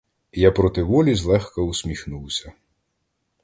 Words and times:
Я 0.43 0.51
проти 0.51 0.83
волі 0.83 1.15
злегка 1.15 1.61
усміхнувся. 1.61 2.51